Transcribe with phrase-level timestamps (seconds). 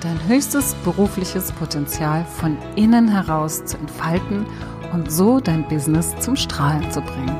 [0.00, 4.46] dein höchstes berufliches Potenzial von innen heraus zu entfalten
[4.92, 7.36] und so dein Business zum Strahlen zu bringen.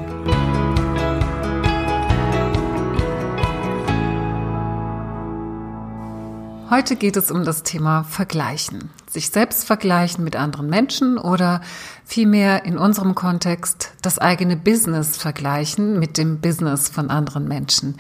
[6.71, 8.91] Heute geht es um das Thema Vergleichen.
[9.11, 11.63] Sich selbst vergleichen mit anderen Menschen oder
[12.05, 17.97] vielmehr in unserem Kontext das eigene Business vergleichen mit dem Business von anderen Menschen,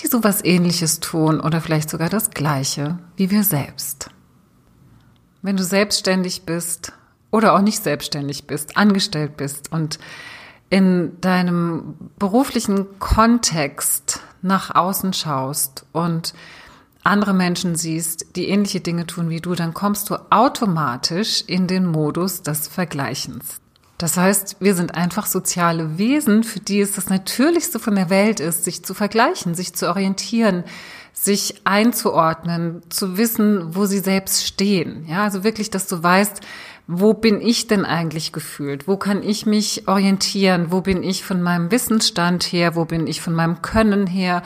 [0.00, 4.10] die sowas ähnliches tun oder vielleicht sogar das gleiche wie wir selbst.
[5.40, 6.92] Wenn du selbstständig bist
[7.30, 9.98] oder auch nicht selbstständig bist, angestellt bist und
[10.68, 16.34] in deinem beruflichen Kontext nach außen schaust und
[17.02, 21.86] andere Menschen siehst, die ähnliche Dinge tun wie du, dann kommst du automatisch in den
[21.86, 23.60] Modus des Vergleichens.
[24.00, 28.40] Das heißt, wir sind einfach soziale Wesen, für die es das Natürlichste von der Welt
[28.40, 30.64] ist, sich zu vergleichen, sich zu orientieren,
[31.12, 35.06] sich einzuordnen, zu wissen, wo sie selbst stehen.
[35.06, 36.40] Ja, also wirklich, dass du weißt,
[36.92, 38.88] wo bin ich denn eigentlich gefühlt?
[38.88, 40.72] Wo kann ich mich orientieren?
[40.72, 42.74] Wo bin ich von meinem Wissensstand her?
[42.74, 44.42] Wo bin ich von meinem Können her?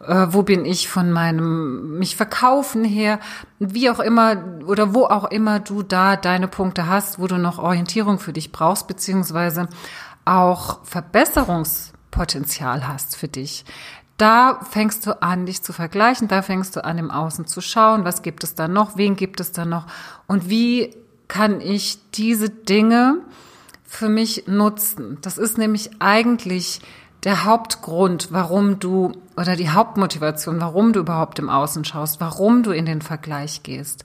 [0.00, 3.18] Äh, wo bin ich von meinem mich verkaufen her?
[3.58, 7.58] Wie auch immer oder wo auch immer du da deine Punkte hast, wo du noch
[7.58, 9.68] Orientierung für dich brauchst, beziehungsweise
[10.24, 13.64] auch Verbesserungspotenzial hast für dich.
[14.18, 18.04] Da fängst du an, dich zu vergleichen, da fängst du an, im Außen zu schauen,
[18.04, 19.86] was gibt es da noch, wen gibt es da noch
[20.26, 20.94] und wie
[21.28, 23.18] kann ich diese Dinge
[23.84, 25.18] für mich nutzen.
[25.20, 26.80] Das ist nämlich eigentlich
[27.24, 32.70] der Hauptgrund, warum du oder die Hauptmotivation, warum du überhaupt im Außen schaust, warum du
[32.70, 34.04] in den Vergleich gehst.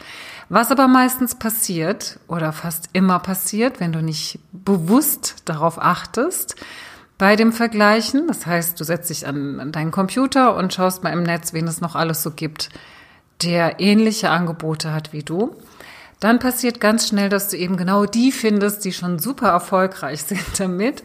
[0.49, 6.55] Was aber meistens passiert oder fast immer passiert, wenn du nicht bewusst darauf achtest,
[7.17, 11.23] bei dem Vergleichen, das heißt, du setzt dich an, deinen Computer und schaust mal im
[11.23, 12.69] Netz, wen es noch alles so gibt,
[13.43, 15.55] der ähnliche Angebote hat wie du
[16.21, 20.45] dann passiert ganz schnell, dass du eben genau die findest, die schon super erfolgreich sind
[20.57, 21.03] damit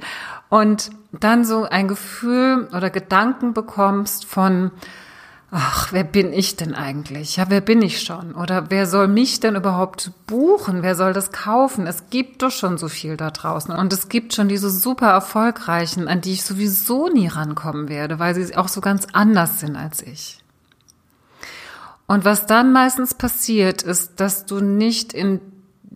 [0.48, 4.70] und dann so ein Gefühl oder Gedanken bekommst von,
[5.50, 7.36] ach, wer bin ich denn eigentlich?
[7.36, 8.34] Ja, wer bin ich schon?
[8.34, 10.82] Oder wer soll mich denn überhaupt buchen?
[10.82, 11.86] Wer soll das kaufen?
[11.86, 13.74] Es gibt doch schon so viel da draußen.
[13.74, 18.34] Und es gibt schon diese super erfolgreichen, an die ich sowieso nie rankommen werde, weil
[18.34, 20.38] sie auch so ganz anders sind als ich.
[22.06, 25.40] Und was dann meistens passiert, ist, dass du nicht in,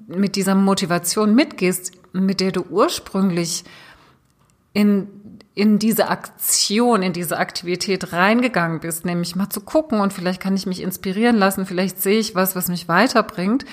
[0.08, 3.64] mit dieser Motivation mitgehst, mit der du ursprünglich
[4.72, 5.08] in,
[5.54, 10.54] in diese Aktion, in diese Aktivität reingegangen bist, nämlich mal zu gucken und vielleicht kann
[10.54, 13.64] ich mich inspirieren lassen, vielleicht sehe ich was, was mich weiterbringt.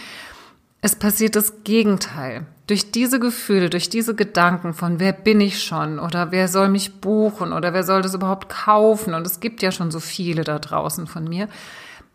[0.82, 2.46] Es passiert das Gegenteil.
[2.68, 7.00] Durch diese Gefühle, durch diese Gedanken von wer bin ich schon oder wer soll mich
[7.00, 10.60] buchen oder wer soll das überhaupt kaufen und es gibt ja schon so viele da
[10.60, 11.48] draußen von mir,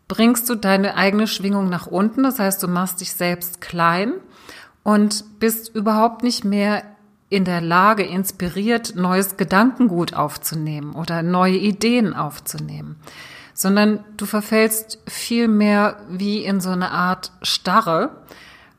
[0.07, 2.23] bringst du deine eigene Schwingung nach unten.
[2.23, 4.13] Das heißt, du machst dich selbst klein
[4.83, 6.83] und bist überhaupt nicht mehr
[7.33, 12.97] in der Lage, inspiriert neues Gedankengut aufzunehmen oder neue Ideen aufzunehmen,
[13.55, 18.11] sondern du verfällst viel mehr wie in so eine Art Starre.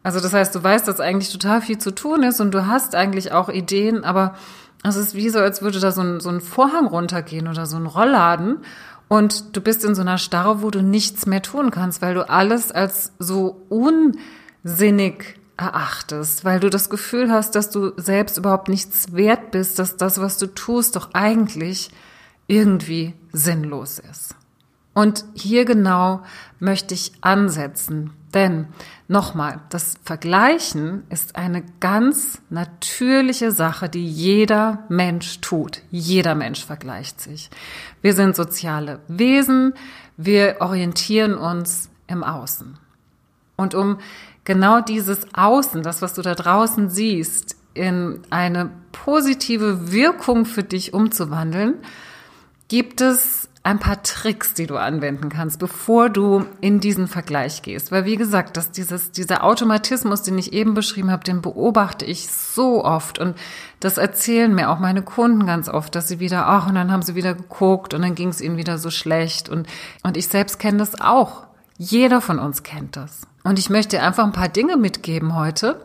[0.04, 2.94] Also das heißt, du weißt, dass eigentlich total viel zu tun ist und du hast
[2.94, 4.36] eigentlich auch Ideen, aber
[4.84, 7.76] es ist wie so, als würde da so ein, so ein Vorhang runtergehen oder so
[7.76, 8.58] ein Rollladen
[9.08, 12.28] und du bist in so einer Starre, wo du nichts mehr tun kannst, weil du
[12.28, 19.12] alles als so unsinnig erachtest, weil du das Gefühl hast, dass du selbst überhaupt nichts
[19.12, 21.90] wert bist, dass das, was du tust, doch eigentlich
[22.46, 24.34] irgendwie sinnlos ist.
[24.94, 26.22] Und hier genau
[26.60, 28.68] möchte ich ansetzen, denn
[29.08, 35.82] nochmal, das Vergleichen ist eine ganz natürliche Sache, die jeder Mensch tut.
[35.90, 37.50] Jeder Mensch vergleicht sich.
[38.02, 39.74] Wir sind soziale Wesen,
[40.16, 42.78] wir orientieren uns im Außen.
[43.56, 43.98] Und um
[44.44, 50.94] genau dieses Außen, das, was du da draußen siehst, in eine positive Wirkung für dich
[50.94, 51.74] umzuwandeln,
[52.68, 57.90] gibt es ein paar Tricks, die du anwenden kannst, bevor du in diesen Vergleich gehst.
[57.90, 62.28] Weil wie gesagt, dass dieses, dieser Automatismus, den ich eben beschrieben habe, den beobachte ich
[62.28, 63.18] so oft.
[63.18, 63.38] Und
[63.80, 67.00] das erzählen mir auch meine Kunden ganz oft, dass sie wieder, ach, und dann haben
[67.00, 69.48] sie wieder geguckt und dann ging es ihnen wieder so schlecht.
[69.48, 69.66] Und,
[70.02, 71.46] und ich selbst kenne das auch.
[71.78, 73.26] Jeder von uns kennt das.
[73.44, 75.80] Und ich möchte einfach ein paar Dinge mitgeben heute,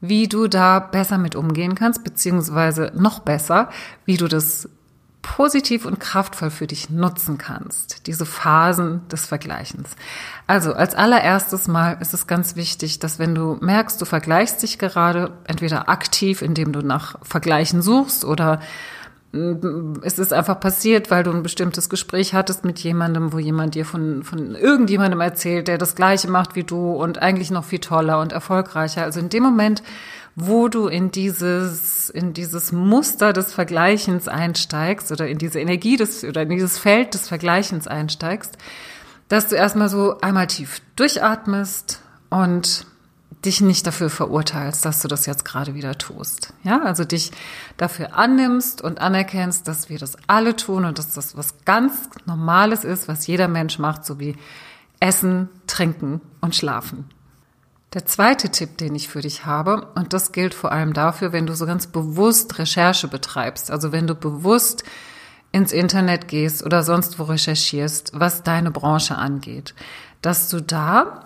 [0.00, 3.68] wie du da besser mit umgehen kannst, beziehungsweise noch besser,
[4.06, 4.68] wie du das
[5.24, 9.96] positiv und kraftvoll für dich nutzen kannst, diese Phasen des Vergleichens.
[10.46, 14.78] Also als allererstes Mal ist es ganz wichtig, dass wenn du merkst, du vergleichst dich
[14.78, 18.60] gerade entweder aktiv, indem du nach Vergleichen suchst oder
[20.02, 23.84] es ist einfach passiert, weil du ein bestimmtes Gespräch hattest mit jemandem, wo jemand dir
[23.84, 28.20] von, von irgendjemandem erzählt, der das Gleiche macht wie du und eigentlich noch viel toller
[28.20, 29.02] und erfolgreicher.
[29.02, 29.82] Also in dem Moment,
[30.36, 36.22] wo du in dieses, in dieses Muster des Vergleichens einsteigst oder in diese Energie des,
[36.22, 38.56] oder in dieses Feld des Vergleichens einsteigst,
[39.28, 42.86] dass du erstmal so einmal tief durchatmest und
[43.44, 46.52] dich nicht dafür verurteilst, dass du das jetzt gerade wieder tust.
[46.62, 47.30] Ja, also dich
[47.76, 51.92] dafür annimmst und anerkennst, dass wir das alle tun und dass das was ganz
[52.26, 54.36] Normales ist, was jeder Mensch macht, so wie
[55.00, 57.04] Essen, Trinken und Schlafen.
[57.92, 61.46] Der zweite Tipp, den ich für dich habe, und das gilt vor allem dafür, wenn
[61.46, 64.82] du so ganz bewusst Recherche betreibst, also wenn du bewusst
[65.52, 69.74] ins Internet gehst oder sonst wo recherchierst, was deine Branche angeht,
[70.22, 71.23] dass du da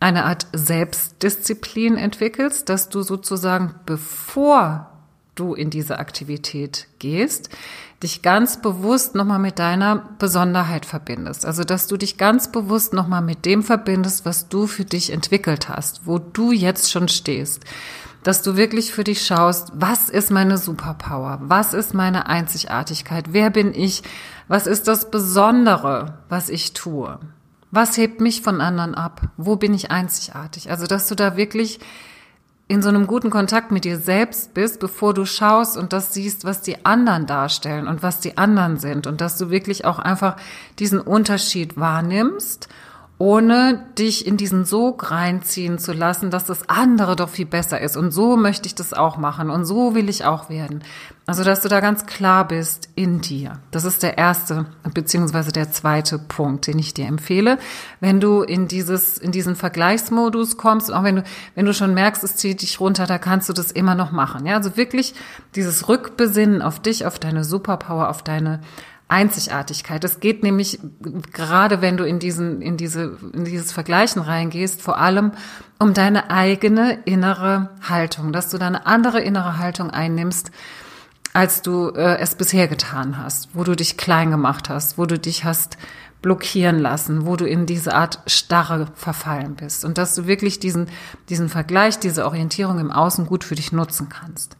[0.00, 4.90] eine Art Selbstdisziplin entwickelst, dass du sozusagen, bevor
[5.34, 7.50] du in diese Aktivität gehst,
[8.02, 11.44] dich ganz bewusst nochmal mit deiner Besonderheit verbindest.
[11.44, 15.68] Also, dass du dich ganz bewusst nochmal mit dem verbindest, was du für dich entwickelt
[15.68, 17.64] hast, wo du jetzt schon stehst.
[18.24, 21.38] Dass du wirklich für dich schaust, was ist meine Superpower?
[21.42, 23.32] Was ist meine Einzigartigkeit?
[23.32, 24.02] Wer bin ich?
[24.48, 27.18] Was ist das Besondere, was ich tue?
[27.70, 29.22] Was hebt mich von anderen ab?
[29.36, 30.70] Wo bin ich einzigartig?
[30.70, 31.80] Also, dass du da wirklich
[32.68, 36.44] in so einem guten Kontakt mit dir selbst bist, bevor du schaust und das siehst,
[36.44, 40.36] was die anderen darstellen und was die anderen sind und dass du wirklich auch einfach
[40.78, 42.68] diesen Unterschied wahrnimmst
[43.18, 47.96] ohne dich in diesen Sog reinziehen zu lassen, dass das andere doch viel besser ist.
[47.96, 50.84] Und so möchte ich das auch machen und so will ich auch werden.
[51.26, 53.58] Also, dass du da ganz klar bist in dir.
[53.72, 57.58] Das ist der erste beziehungsweise der zweite Punkt, den ich dir empfehle.
[58.00, 61.24] Wenn du in dieses, in diesen Vergleichsmodus kommst, auch wenn du,
[61.56, 64.46] wenn du schon merkst, es zieht dich runter, da kannst du das immer noch machen.
[64.46, 65.14] Ja, also wirklich
[65.56, 68.60] dieses Rückbesinnen auf dich, auf deine Superpower, auf deine
[69.08, 70.04] Einzigartigkeit.
[70.04, 70.78] Es geht nämlich
[71.32, 75.32] gerade, wenn du in diesen, in diese, in dieses Vergleichen reingehst, vor allem
[75.78, 80.50] um deine eigene innere Haltung, dass du deine andere innere Haltung einnimmst,
[81.32, 85.18] als du äh, es bisher getan hast, wo du dich klein gemacht hast, wo du
[85.18, 85.78] dich hast
[86.20, 90.88] blockieren lassen, wo du in diese Art Starre verfallen bist und dass du wirklich diesen,
[91.28, 94.56] diesen Vergleich, diese Orientierung im Außen gut für dich nutzen kannst.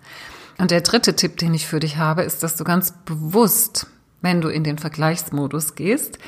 [0.56, 3.86] Und der dritte Tipp, den ich für dich habe, ist, dass du ganz bewusst
[4.20, 6.18] wenn du in den Vergleichsmodus gehst,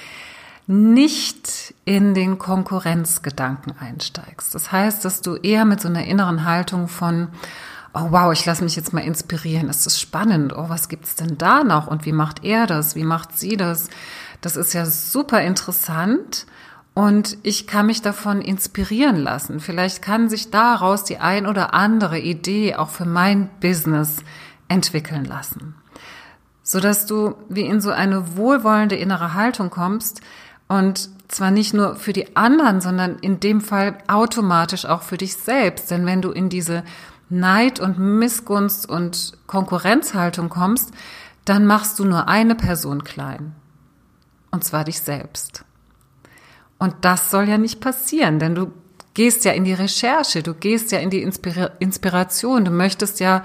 [0.67, 4.55] nicht in den Konkurrenzgedanken einsteigst.
[4.55, 7.29] Das heißt, dass du eher mit so einer inneren Haltung von,
[7.93, 11.37] oh wow, ich lasse mich jetzt mal inspirieren, ist das spannend, oh, was gibt's denn
[11.39, 13.91] da noch und wie macht er das, wie macht sie das?
[14.41, 16.47] Das ist ja super interessant
[16.95, 19.59] und ich kann mich davon inspirieren lassen.
[19.59, 24.19] Vielleicht kann sich daraus die ein oder andere Idee auch für mein Business
[24.69, 25.75] entwickeln lassen
[26.71, 30.21] so dass du wie in so eine wohlwollende innere Haltung kommst
[30.69, 35.35] und zwar nicht nur für die anderen, sondern in dem Fall automatisch auch für dich
[35.35, 35.91] selbst.
[35.91, 36.85] Denn wenn du in diese
[37.29, 40.93] Neid und Missgunst und Konkurrenzhaltung kommst,
[41.45, 43.57] dann machst du nur eine Person klein.
[44.53, 45.65] Und zwar dich selbst.
[46.79, 48.71] Und das soll ja nicht passieren, denn du
[49.15, 53.43] gehst ja in die Recherche, du gehst ja in die Inspiration, du möchtest ja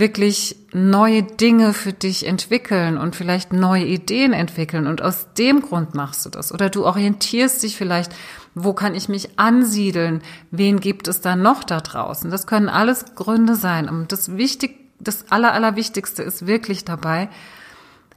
[0.00, 5.94] wirklich neue Dinge für dich entwickeln und vielleicht neue Ideen entwickeln und aus dem Grund
[5.94, 6.52] machst du das.
[6.52, 8.14] Oder du orientierst dich vielleicht,
[8.54, 10.22] wo kann ich mich ansiedeln?
[10.50, 12.30] Wen gibt es da noch da draußen?
[12.30, 13.88] Das können alles Gründe sein.
[13.88, 17.28] Und das wichtig, das aller, allerwichtigste ist wirklich dabei,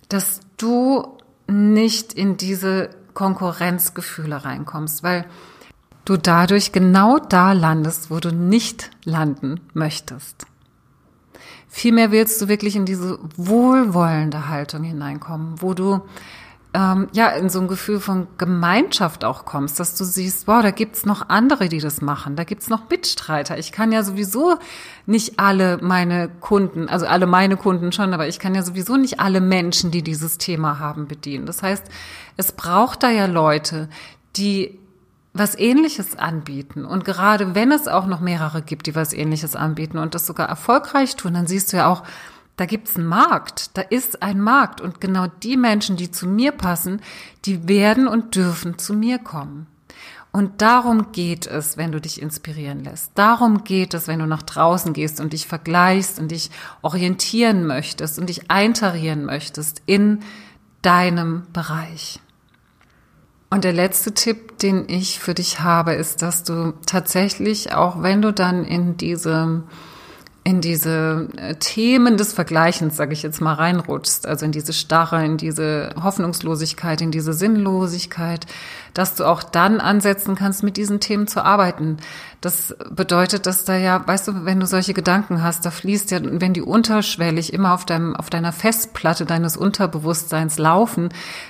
[0.08, 1.18] dass du
[1.48, 5.26] nicht in diese Konkurrenzgefühle reinkommst, weil
[6.06, 10.46] du dadurch genau da landest, wo du nicht landen möchtest.
[11.68, 16.02] Vielmehr willst du wirklich in diese wohlwollende Haltung hineinkommen, wo du
[16.74, 20.72] ähm, ja in so ein Gefühl von Gemeinschaft auch kommst, dass du siehst, wow, da
[20.72, 23.58] gibt's noch andere, die das machen, da gibt's noch Mitstreiter.
[23.58, 24.58] Ich kann ja sowieso
[25.06, 29.20] nicht alle meine Kunden, also alle meine Kunden schon, aber ich kann ja sowieso nicht
[29.20, 31.46] alle Menschen, die dieses Thema haben, bedienen.
[31.46, 31.86] Das heißt,
[32.38, 33.90] es braucht da ja Leute,
[34.36, 34.79] die
[35.34, 36.86] was Ähnliches anbieten.
[36.86, 40.50] Und gerade wenn es auch noch mehrere gibt, die was Ähnliches anbieten und das sogar
[40.50, 42.04] erfolgreich tun, dann siehst du ja auch,
[42.58, 46.52] da gibt's einen Markt, da ist ein Markt und genau die Menschen, die zu mir
[46.52, 47.02] passen,
[47.46, 49.68] die werden und dürfen zu mir kommen.
[50.32, 53.14] Und darum geht es, wenn du dich inspirieren lässt.
[53.16, 58.20] Darum geht es, wenn du nach draußen gehst und dich vergleichst und dich orientieren möchtest
[58.20, 60.20] und dich eintarieren möchtest in
[60.82, 62.20] deinem Bereich.
[63.50, 68.22] Und der letzte Tipp, den ich für dich habe, ist, dass du tatsächlich, auch wenn
[68.22, 69.64] du dann in diese
[70.50, 75.24] in diese äh, Themen des Vergleichens, sage ich jetzt mal, reinrutschst, also in diese Starre,
[75.24, 78.48] in diese Hoffnungslosigkeit, in diese Sinnlosigkeit,
[78.94, 81.98] dass du auch dann ansetzen kannst, mit diesen Themen zu arbeiten.
[82.42, 86.20] Das bedeutet, dass da ja, weißt du, wenn du solche Gedanken hast, da fließt ja,
[86.24, 91.10] wenn die unterschwellig immer auf deinem, auf deiner Festplatte deines Unterbewusstseins laufen,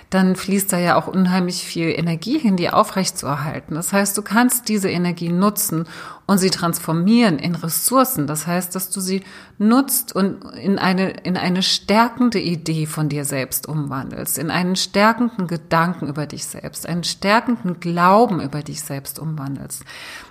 [0.09, 3.75] dann fließt da ja auch unheimlich viel Energie hin, die aufrechtzuerhalten.
[3.75, 5.87] Das heißt, du kannst diese Energie nutzen
[6.25, 8.25] und sie transformieren in Ressourcen.
[8.25, 9.23] Das heißt, dass du sie
[9.61, 15.47] nutzt und in eine, in eine stärkende Idee von dir selbst umwandelst, in einen stärkenden
[15.47, 19.83] Gedanken über dich selbst, einen stärkenden Glauben über dich selbst umwandelst.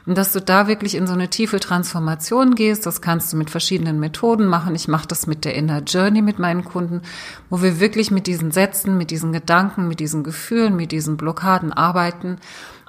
[0.06, 3.50] Und dass du da wirklich in so eine tiefe Transformation gehst, das kannst du mit
[3.50, 4.74] verschiedenen Methoden machen.
[4.74, 7.02] Ich mache das mit der Inner Journey mit meinen Kunden,
[7.50, 11.74] wo wir wirklich mit diesen Sätzen, mit diesen Gedanken, mit diesen Gefühlen, mit diesen Blockaden
[11.74, 12.38] arbeiten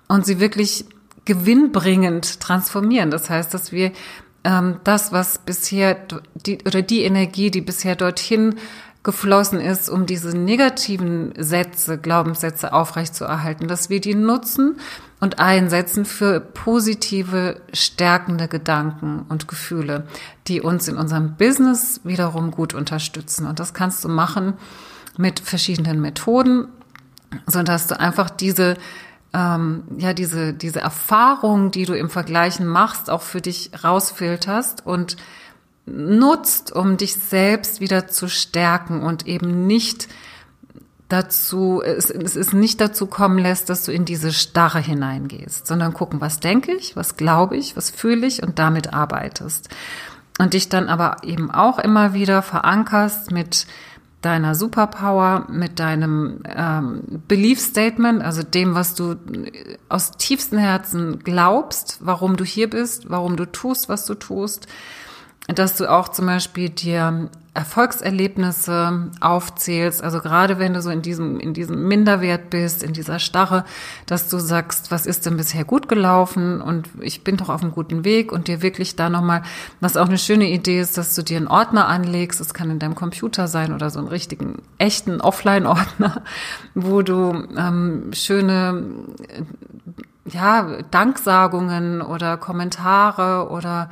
[0.07, 0.85] und sie wirklich
[1.25, 3.11] gewinnbringend transformieren.
[3.11, 3.91] Das heißt, dass wir
[4.49, 5.95] ähm, das, was bisher
[6.35, 8.55] die oder die Energie, die bisher dorthin
[9.03, 14.77] geflossen ist, um diese negativen Sätze, Glaubenssätze aufrechtzuerhalten, dass wir die nutzen
[15.21, 20.05] und einsetzen für positive, stärkende Gedanken und Gefühle,
[20.47, 23.45] die uns in unserem Business wiederum gut unterstützen.
[23.45, 24.55] Und das kannst du machen
[25.17, 26.67] mit verschiedenen Methoden,
[27.45, 28.75] so dass du einfach diese
[29.33, 35.17] ähm, ja diese diese Erfahrung, die du im Vergleichen machst, auch für dich rausfilterst und
[35.85, 40.07] nutzt, um dich selbst wieder zu stärken und eben nicht
[41.09, 45.93] dazu, es, es ist nicht dazu kommen lässt, dass du in diese Starre hineingehst, sondern
[45.93, 49.69] gucken, was denke ich, was glaube ich, was fühle ich und damit arbeitest.
[50.39, 53.65] Und dich dann aber eben auch immer wieder verankerst mit
[54.21, 59.15] deiner Superpower, mit deinem ähm, Belief Statement, also dem, was du
[59.87, 64.67] aus tiefstem Herzen glaubst, warum du hier bist, warum du tust, was du tust
[65.55, 71.41] dass du auch zum Beispiel dir Erfolgserlebnisse aufzählst, also gerade wenn du so in diesem,
[71.41, 73.65] in diesem Minderwert bist, in dieser Starre,
[74.05, 77.73] dass du sagst, was ist denn bisher gut gelaufen und ich bin doch auf einem
[77.73, 79.41] guten Weg und dir wirklich da nochmal,
[79.81, 82.79] was auch eine schöne Idee ist, dass du dir einen Ordner anlegst, es kann in
[82.79, 86.21] deinem Computer sein oder so einen richtigen, echten Offline-Ordner,
[86.75, 88.85] wo du ähm, schöne,
[90.31, 93.89] ja, Danksagungen oder Kommentare oder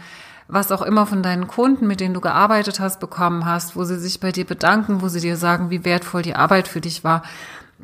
[0.48, 4.00] was auch immer von deinen Kunden, mit denen du gearbeitet hast, bekommen hast, wo sie
[4.00, 7.24] sich bei dir bedanken, wo sie dir sagen, wie wertvoll die Arbeit für dich war.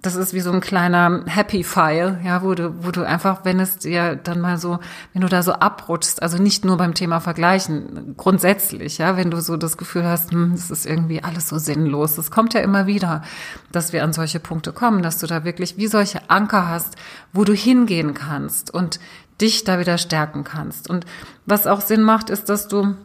[0.04, 3.62] Das ist wie so ein kleiner Happy File, ja, wo du, wo du einfach, wenn
[3.62, 4.80] es dir dann mal so,
[5.14, 9.42] wenn du da so abrutschst, also nicht nur beim Thema Vergleichen, grundsätzlich, ja, wenn du
[9.42, 12.16] so das Gefühl hast, hm, das ist irgendwie alles so sinnlos.
[12.16, 13.24] Das kommt ja immer wieder,
[13.72, 16.96] dass wir an solche Punkte kommen, dass du da wirklich wie solche Anker hast,
[17.32, 19.00] wo du hingehen kannst und
[19.40, 20.90] dich da wieder stärken kannst.
[20.90, 21.06] Und
[21.46, 22.96] was auch Sinn macht, ist, dass du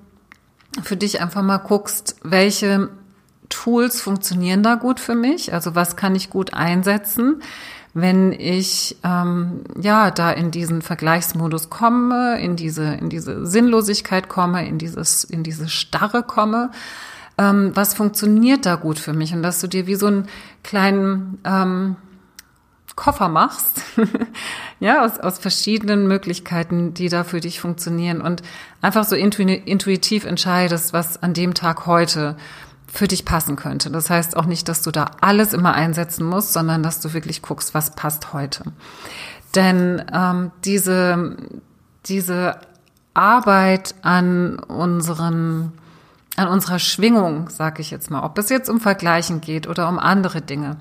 [0.82, 2.90] für dich einfach mal guckst, welche
[3.48, 5.52] Tools funktionieren da gut für mich?
[5.52, 7.42] Also was kann ich gut einsetzen,
[7.94, 14.66] wenn ich ähm, ja da in diesen Vergleichsmodus komme, in diese in diese Sinnlosigkeit komme,
[14.66, 16.70] in dieses in diese Starre komme?
[17.38, 19.32] Ähm, was funktioniert da gut für mich?
[19.32, 20.28] Und dass du dir wie so einen
[20.62, 21.96] kleinen ähm,
[22.98, 23.80] Koffer machst,
[24.80, 28.42] ja, aus, aus verschiedenen Möglichkeiten, die da für dich funktionieren und
[28.82, 32.36] einfach so intuitiv entscheidest, was an dem Tag heute
[32.90, 33.90] für dich passen könnte.
[33.90, 37.42] Das heißt auch nicht, dass du da alles immer einsetzen musst, sondern dass du wirklich
[37.42, 38.64] guckst, was passt heute.
[39.54, 41.36] Denn ähm, diese,
[42.06, 42.56] diese
[43.14, 45.72] Arbeit an unseren
[46.36, 49.98] an unserer Schwingung, sage ich jetzt mal, ob es jetzt um Vergleichen geht oder um
[49.98, 50.76] andere Dinge,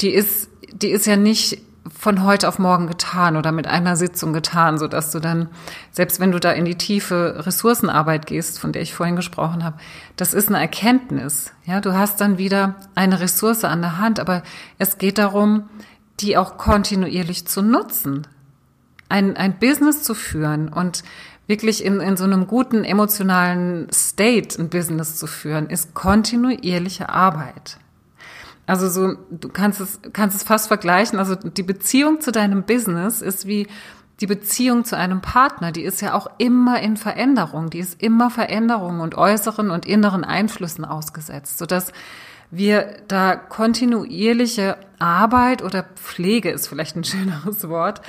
[0.00, 1.60] die ist die ist ja nicht
[1.96, 5.48] von heute auf morgen getan oder mit einer Sitzung getan, so dass du dann,
[5.92, 9.78] selbst wenn du da in die tiefe Ressourcenarbeit gehst, von der ich vorhin gesprochen habe,
[10.16, 11.52] das ist eine Erkenntnis.
[11.64, 14.42] Ja, du hast dann wieder eine Ressource an der Hand, aber
[14.78, 15.68] es geht darum,
[16.20, 18.26] die auch kontinuierlich zu nutzen,
[19.08, 21.04] ein, ein Business zu führen und
[21.46, 27.78] wirklich in, in so einem guten emotionalen State ein Business zu führen, ist kontinuierliche Arbeit.
[28.68, 31.18] Also so, du kannst es, kannst es fast vergleichen.
[31.18, 33.66] Also die Beziehung zu deinem Business ist wie
[34.20, 35.72] die Beziehung zu einem Partner.
[35.72, 37.70] Die ist ja auch immer in Veränderung.
[37.70, 41.92] Die ist immer Veränderungen und äußeren und inneren Einflüssen ausgesetzt, sodass
[42.50, 48.02] wir da kontinuierliche Arbeit oder Pflege ist vielleicht ein schöneres Wort,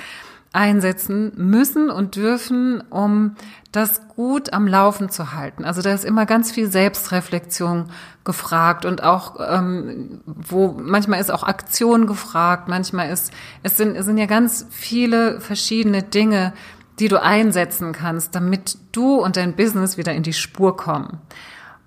[0.52, 3.36] einsetzen müssen und dürfen, um
[3.70, 5.64] das gut am Laufen zu halten.
[5.64, 7.86] Also da ist immer ganz viel Selbstreflexion
[8.24, 14.06] gefragt und auch, ähm, wo manchmal ist auch Aktion gefragt, manchmal ist, es sind, es
[14.06, 16.52] sind ja ganz viele verschiedene Dinge,
[16.98, 21.18] die du einsetzen kannst, damit du und dein Business wieder in die Spur kommen.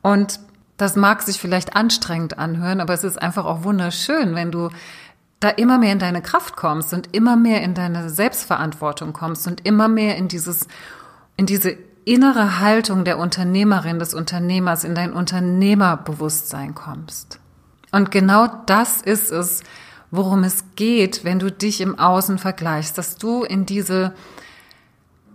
[0.01, 0.39] Und
[0.77, 4.69] das mag sich vielleicht anstrengend anhören, aber es ist einfach auch wunderschön, wenn du
[5.43, 9.65] da immer mehr in deine Kraft kommst und immer mehr in deine Selbstverantwortung kommst und
[9.65, 10.67] immer mehr in dieses,
[11.37, 17.39] in diese innere Haltung der Unternehmerin, des Unternehmers, in dein Unternehmerbewusstsein kommst.
[17.91, 19.63] Und genau das ist es,
[20.11, 24.13] worum es geht, wenn du dich im Außen vergleichst, dass du in diese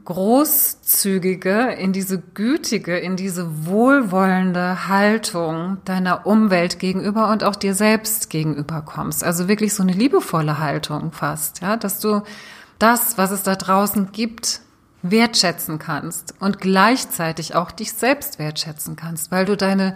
[0.09, 8.31] großzügige, in diese gütige, in diese wohlwollende Haltung deiner Umwelt gegenüber und auch dir selbst
[8.31, 9.23] gegenüber kommst.
[9.23, 12.23] Also wirklich so eine liebevolle Haltung fast, ja, dass du
[12.79, 14.63] das, was es da draußen gibt,
[15.03, 19.95] wertschätzen kannst und gleichzeitig auch dich selbst wertschätzen kannst, weil du deine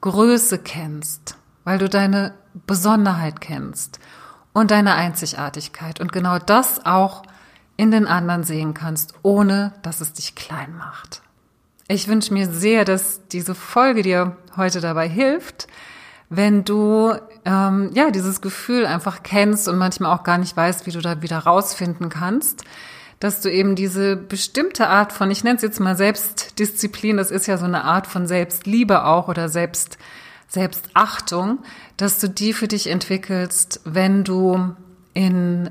[0.00, 2.34] Größe kennst, weil du deine
[2.66, 4.00] Besonderheit kennst
[4.52, 7.22] und deine Einzigartigkeit und genau das auch
[7.76, 11.22] in den anderen sehen kannst, ohne dass es dich klein macht.
[11.88, 15.68] Ich wünsche mir sehr, dass diese Folge dir heute dabei hilft,
[16.28, 17.14] wenn du
[17.44, 21.22] ähm, ja dieses Gefühl einfach kennst und manchmal auch gar nicht weißt, wie du da
[21.22, 22.64] wieder rausfinden kannst,
[23.20, 27.46] dass du eben diese bestimmte Art von, ich nenne es jetzt mal Selbstdisziplin, das ist
[27.46, 29.98] ja so eine Art von Selbstliebe auch oder Selbst
[30.48, 31.58] Selbstachtung,
[31.96, 34.74] dass du die für dich entwickelst, wenn du
[35.12, 35.70] in